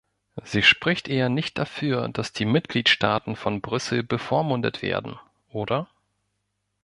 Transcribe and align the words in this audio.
Sie 0.43 0.63
spricht 0.63 1.07
eher 1.09 1.29
nicht 1.29 1.59
dafür, 1.59 2.09
dass 2.09 2.33
die 2.33 2.45
Mitgliedstaaten 2.45 3.35
von 3.35 3.61
Brüssel 3.61 4.01
bevormundet 4.01 4.81
werden, 4.81 5.19
oder? 5.49 5.87